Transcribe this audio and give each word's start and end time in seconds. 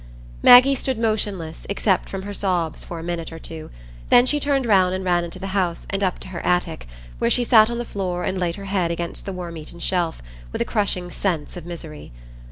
Maggie 0.41 0.73
stood 0.73 0.97
motionless, 0.97 1.67
except 1.69 2.09
from 2.09 2.23
her 2.23 2.33
sobs, 2.33 2.83
for 2.83 2.97
a 2.97 3.03
minute 3.03 3.31
or 3.31 3.37
two; 3.37 3.69
then 4.09 4.25
she 4.25 4.39
turned 4.39 4.65
round 4.65 4.95
and 4.95 5.05
ran 5.05 5.23
into 5.23 5.37
the 5.37 5.53
house, 5.53 5.85
and 5.91 6.01
up 6.03 6.17
to 6.17 6.29
her 6.29 6.43
attic, 6.43 6.87
where 7.19 7.29
she 7.29 7.43
sat 7.43 7.69
on 7.69 7.77
the 7.77 7.85
floor 7.85 8.23
and 8.23 8.39
laid 8.39 8.55
her 8.55 8.65
head 8.65 8.89
against 8.89 9.27
the 9.27 9.31
worm 9.31 9.57
eaten 9.57 9.77
shelf, 9.79 10.23
with 10.51 10.59
a 10.59 10.65
crushing 10.65 11.11
sense 11.11 11.55
of 11.55 11.67
misery. 11.67 12.11